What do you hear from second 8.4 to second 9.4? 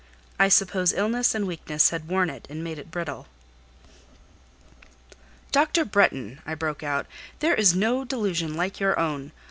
like your own.